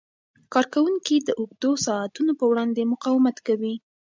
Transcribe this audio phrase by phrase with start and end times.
[0.53, 3.75] کارکوونکي د اوږدو ساعتونو په وړاندې مقاومت کوي.